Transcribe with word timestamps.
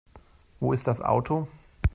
Wo 0.59 0.73
ist 0.73 0.87
das 0.87 0.99
Auto? 0.99 1.47